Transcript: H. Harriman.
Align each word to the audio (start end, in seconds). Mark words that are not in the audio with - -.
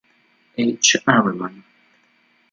H. 0.57 0.97
Harriman. 1.05 1.63